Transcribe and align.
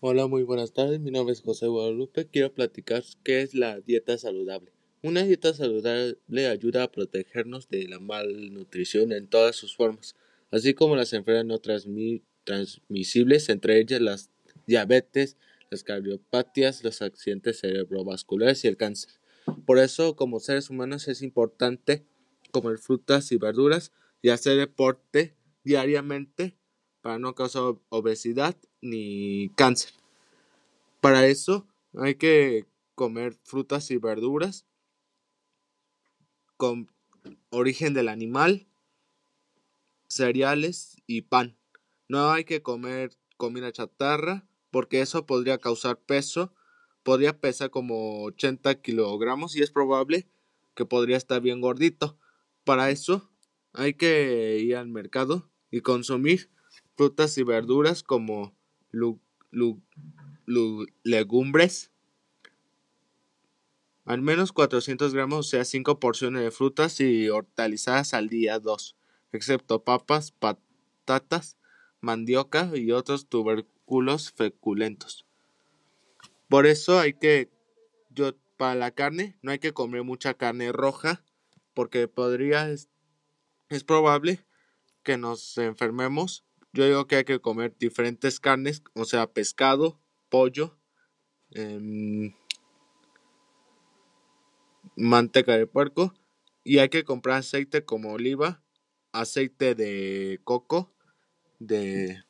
Hola, 0.00 0.26
muy 0.26 0.42
buenas 0.42 0.74
tardes. 0.74 1.00
Mi 1.00 1.10
nombre 1.10 1.32
es 1.32 1.40
José 1.40 1.66
Guadalupe. 1.66 2.26
Quiero 2.26 2.52
platicar 2.52 3.02
qué 3.24 3.40
es 3.40 3.54
la 3.54 3.80
dieta 3.80 4.18
saludable. 4.18 4.72
Una 5.02 5.22
dieta 5.22 5.54
saludable 5.54 6.48
ayuda 6.48 6.82
a 6.82 6.92
protegernos 6.92 7.70
de 7.70 7.88
la 7.88 7.98
malnutrición 7.98 9.12
en 9.12 9.26
todas 9.26 9.56
sus 9.56 9.74
formas, 9.74 10.16
así 10.50 10.74
como 10.74 10.96
las 10.96 11.14
enfermedades 11.14 11.46
no 11.46 11.58
transmisibles, 12.44 13.48
entre 13.48 13.78
ellas 13.80 14.02
las 14.02 14.30
diabetes, 14.66 15.38
las 15.70 15.82
cardiopatías, 15.82 16.84
los 16.84 17.00
accidentes 17.00 17.60
cerebrovasculares 17.60 18.62
y 18.64 18.68
el 18.68 18.76
cáncer. 18.76 19.12
Por 19.64 19.78
eso, 19.78 20.14
como 20.14 20.40
seres 20.40 20.68
humanos, 20.68 21.08
es 21.08 21.22
importante 21.22 22.04
comer 22.50 22.76
frutas 22.76 23.32
y 23.32 23.38
verduras 23.38 23.92
y 24.20 24.28
hacer 24.28 24.58
deporte 24.58 25.36
diariamente 25.64 26.58
para 27.00 27.18
no 27.18 27.34
causar 27.34 27.76
obesidad 27.88 28.56
ni 28.80 29.50
cáncer. 29.56 29.92
Para 31.00 31.26
eso 31.26 31.66
hay 31.94 32.14
que 32.16 32.66
comer 32.94 33.34
frutas 33.44 33.90
y 33.90 33.96
verduras 33.96 34.66
con 36.56 36.90
origen 37.48 37.94
del 37.94 38.08
animal, 38.08 38.66
cereales 40.08 40.96
y 41.06 41.22
pan. 41.22 41.56
No 42.08 42.30
hay 42.30 42.44
que 42.44 42.62
comer 42.62 43.16
comida 43.36 43.72
chatarra 43.72 44.46
porque 44.70 45.00
eso 45.00 45.26
podría 45.26 45.58
causar 45.58 45.98
peso, 45.98 46.52
podría 47.02 47.40
pesar 47.40 47.70
como 47.70 48.24
80 48.24 48.82
kilogramos 48.82 49.56
y 49.56 49.62
es 49.62 49.70
probable 49.70 50.28
que 50.74 50.84
podría 50.84 51.16
estar 51.16 51.40
bien 51.40 51.60
gordito. 51.60 52.18
Para 52.64 52.90
eso 52.90 53.30
hay 53.72 53.94
que 53.94 54.58
ir 54.58 54.76
al 54.76 54.88
mercado 54.88 55.50
y 55.70 55.80
consumir 55.80 56.50
frutas 56.96 57.38
y 57.38 57.42
verduras 57.42 58.02
como 58.02 58.54
legumbres, 61.02 61.90
al 64.04 64.22
menos 64.22 64.52
400 64.52 65.14
gramos, 65.14 65.38
o 65.38 65.42
sea, 65.48 65.64
5 65.64 66.00
porciones 66.00 66.42
de 66.42 66.50
frutas 66.50 67.00
y 67.00 67.28
hortalizas 67.28 68.14
al 68.14 68.28
día, 68.28 68.58
2, 68.58 68.96
excepto 69.32 69.84
papas, 69.84 70.32
patatas, 70.32 71.56
mandioca 72.00 72.70
y 72.74 72.90
otros 72.92 73.28
tubérculos 73.28 74.32
feculentos. 74.32 75.26
Por 76.48 76.66
eso 76.66 76.98
hay 76.98 77.12
que, 77.12 77.50
yo, 78.10 78.32
para 78.56 78.74
la 78.74 78.90
carne, 78.90 79.38
no 79.42 79.52
hay 79.52 79.60
que 79.60 79.72
comer 79.72 80.02
mucha 80.02 80.34
carne 80.34 80.72
roja, 80.72 81.22
porque 81.74 82.08
podría, 82.08 82.68
es 82.68 82.88
probable 83.86 84.44
que 85.02 85.16
nos 85.16 85.56
enfermemos 85.58 86.44
yo 86.72 86.84
digo 86.86 87.06
que 87.06 87.16
hay 87.16 87.24
que 87.24 87.40
comer 87.40 87.76
diferentes 87.78 88.40
carnes, 88.40 88.82
o 88.94 89.04
sea, 89.04 89.26
pescado, 89.26 90.00
pollo, 90.28 90.78
em, 91.50 92.34
manteca 94.96 95.56
de 95.56 95.66
puerco 95.66 96.14
y 96.64 96.78
hay 96.78 96.88
que 96.88 97.04
comprar 97.04 97.38
aceite 97.38 97.84
como 97.84 98.12
oliva, 98.12 98.62
aceite 99.12 99.74
de 99.74 100.40
coco, 100.44 100.92
de 101.58 102.22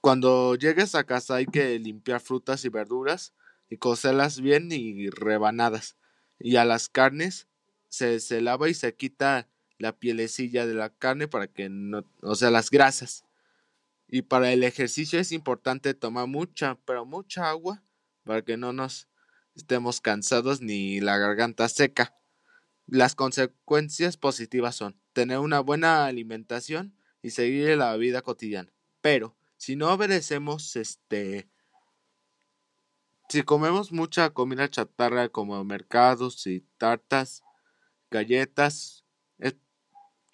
cuando 0.00 0.54
llegues 0.54 0.94
a 0.94 1.04
casa 1.04 1.36
hay 1.36 1.46
que 1.46 1.78
limpiar 1.78 2.20
frutas 2.20 2.64
y 2.64 2.68
verduras 2.68 3.34
y 3.70 3.78
cocerlas 3.78 4.40
bien 4.40 4.70
y 4.70 5.08
rebanadas. 5.08 5.96
Y 6.38 6.56
a 6.56 6.64
las 6.64 6.88
carnes 6.88 7.48
se, 7.88 8.20
se 8.20 8.40
lava 8.40 8.68
y 8.68 8.74
se 8.74 8.94
quita 8.94 9.48
la 9.84 9.92
pielecilla 9.92 10.64
de 10.64 10.72
la 10.72 10.88
carne 10.88 11.28
para 11.28 11.46
que 11.46 11.68
no, 11.68 12.06
o 12.22 12.34
sea, 12.36 12.50
las 12.50 12.70
grasas. 12.70 13.26
Y 14.08 14.22
para 14.22 14.50
el 14.50 14.64
ejercicio 14.64 15.20
es 15.20 15.30
importante 15.30 15.92
tomar 15.92 16.26
mucha, 16.26 16.78
pero 16.86 17.04
mucha 17.04 17.50
agua 17.50 17.82
para 18.22 18.40
que 18.40 18.56
no 18.56 18.72
nos 18.72 19.08
estemos 19.54 20.00
cansados 20.00 20.62
ni 20.62 21.00
la 21.00 21.18
garganta 21.18 21.68
seca. 21.68 22.16
Las 22.86 23.14
consecuencias 23.14 24.16
positivas 24.16 24.74
son 24.74 24.98
tener 25.12 25.38
una 25.38 25.60
buena 25.60 26.06
alimentación 26.06 26.96
y 27.20 27.30
seguir 27.30 27.76
la 27.76 27.94
vida 27.96 28.22
cotidiana. 28.22 28.72
Pero 29.02 29.36
si 29.58 29.76
no 29.76 29.92
obedecemos 29.92 30.76
este 30.76 31.46
si 33.28 33.42
comemos 33.42 33.92
mucha 33.92 34.30
comida 34.30 34.70
chatarra 34.70 35.28
como 35.28 35.62
mercados 35.64 36.46
y 36.46 36.60
tartas, 36.78 37.42
galletas, 38.10 39.03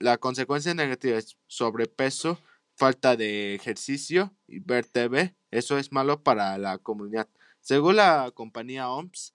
la 0.00 0.18
consecuencia 0.18 0.74
negativa 0.74 1.18
es 1.18 1.36
sobrepeso, 1.46 2.40
falta 2.74 3.16
de 3.16 3.54
ejercicio 3.54 4.34
y 4.48 4.58
ver 4.58 4.86
TV. 4.86 5.36
Eso 5.50 5.78
es 5.78 5.92
malo 5.92 6.22
para 6.22 6.56
la 6.58 6.78
comunidad. 6.78 7.28
Según 7.60 7.96
la 7.96 8.32
compañía 8.34 8.88
OMS, 8.88 9.34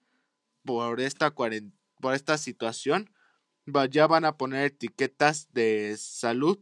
por 0.64 1.00
esta, 1.00 1.32
por 1.32 2.14
esta 2.14 2.36
situación, 2.36 3.10
ya 3.90 4.06
van 4.08 4.24
a 4.24 4.36
poner 4.36 4.66
etiquetas 4.66 5.52
de 5.52 5.96
salud 5.96 6.58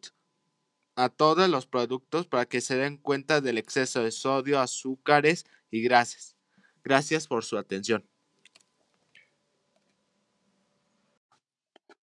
a 0.96 1.08
todos 1.08 1.48
los 1.48 1.66
productos 1.66 2.26
para 2.26 2.44
que 2.44 2.60
se 2.60 2.76
den 2.76 2.98
cuenta 2.98 3.40
del 3.40 3.58
exceso 3.58 4.02
de 4.02 4.10
sodio, 4.10 4.60
azúcares 4.60 5.46
y 5.70 5.82
grasas. 5.82 6.36
Gracias 6.84 7.26
por 7.26 7.44
su 7.44 7.56
atención. 7.56 8.06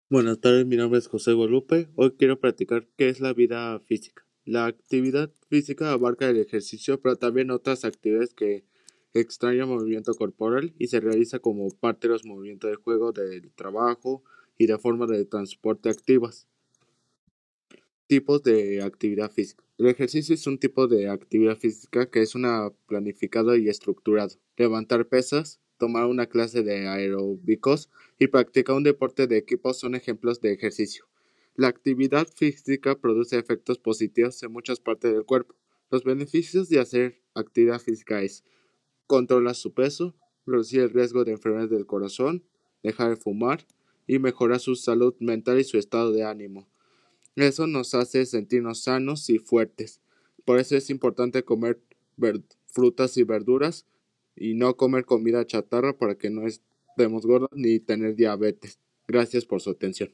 Buenas 0.09 0.39
tardes, 0.39 0.65
mi 0.65 0.77
nombre 0.77 0.99
es 0.99 1.07
José 1.09 1.33
Guadalupe. 1.33 1.89
Hoy 1.95 2.11
quiero 2.11 2.39
platicar 2.39 2.87
qué 2.95 3.09
es 3.09 3.19
la 3.19 3.33
vida 3.33 3.77
física. 3.81 4.25
La 4.45 4.65
actividad 4.65 5.33
física 5.49 5.91
abarca 5.91 6.29
el 6.29 6.37
ejercicio, 6.37 7.01
pero 7.01 7.17
también 7.17 7.51
otras 7.51 7.83
actividades 7.83 8.33
que 8.33 8.63
extrañan 9.13 9.67
movimiento 9.67 10.13
corporal 10.13 10.73
y 10.79 10.87
se 10.87 11.01
realiza 11.01 11.39
como 11.39 11.69
parte 11.71 12.07
de 12.07 12.13
los 12.13 12.23
movimientos 12.23 12.71
de 12.71 12.77
juego, 12.77 13.11
del 13.11 13.51
trabajo 13.51 14.23
y 14.57 14.67
de 14.67 14.77
forma 14.77 15.07
de 15.07 15.25
transporte 15.25 15.89
activas. 15.89 16.47
Tipos 18.07 18.43
de 18.43 18.83
actividad 18.83 19.29
física. 19.29 19.65
El 19.77 19.87
ejercicio 19.87 20.35
es 20.35 20.47
un 20.47 20.57
tipo 20.57 20.87
de 20.87 21.09
actividad 21.09 21.57
física 21.57 22.09
que 22.09 22.21
es 22.21 22.33
una 22.33 22.71
planificada 22.85 23.57
y 23.57 23.67
estructurado. 23.67 24.37
Levantar 24.55 25.05
pesas, 25.09 25.59
tomar 25.77 26.05
una 26.05 26.27
clase 26.27 26.63
de 26.63 26.87
aeróbicos 26.87 27.89
y 28.19 28.27
practicar 28.27 28.75
un 28.75 28.83
deporte 28.83 29.27
de 29.27 29.37
equipo 29.37 29.73
son 29.73 29.95
ejemplos 29.95 30.41
de 30.41 30.53
ejercicio. 30.53 31.05
La 31.55 31.67
actividad 31.67 32.27
física 32.27 32.99
produce 32.99 33.37
efectos 33.37 33.79
positivos 33.79 34.41
en 34.43 34.51
muchas 34.51 34.79
partes 34.79 35.13
del 35.13 35.25
cuerpo. 35.25 35.55
Los 35.89 36.03
beneficios 36.03 36.69
de 36.69 36.79
hacer 36.79 37.21
actividad 37.33 37.79
física 37.79 38.21
es 38.21 38.43
controlar 39.07 39.55
su 39.55 39.73
peso, 39.73 40.15
reducir 40.45 40.81
el 40.81 40.91
riesgo 40.91 41.23
de 41.23 41.31
enfermedades 41.31 41.71
del 41.71 41.85
corazón, 41.85 42.43
dejar 42.83 43.09
de 43.09 43.15
fumar 43.15 43.65
y 44.05 44.19
mejorar 44.19 44.59
su 44.59 44.75
salud 44.75 45.15
mental 45.19 45.59
y 45.59 45.63
su 45.63 45.77
estado 45.77 46.11
de 46.11 46.23
ánimo. 46.23 46.69
Eso 47.35 47.67
nos 47.67 47.93
hace 47.93 48.25
sentirnos 48.25 48.83
sanos 48.83 49.29
y 49.29 49.39
fuertes. 49.39 50.01
Por 50.45 50.59
eso 50.59 50.75
es 50.75 50.89
importante 50.89 51.43
comer 51.43 51.79
frutas 52.65 53.17
y 53.17 53.23
verduras 53.23 53.85
y 54.37 54.53
no 54.53 54.75
comer 54.77 55.05
comida 55.05 55.45
chatarra 55.45 55.97
para 55.97 56.15
que 56.17 56.29
no 56.29 56.47
estemos 56.47 57.25
gordos 57.25 57.49
ni 57.53 57.79
tener 57.79 58.15
diabetes. 58.15 58.79
Gracias 59.07 59.45
por 59.45 59.61
su 59.61 59.71
atención. 59.71 60.13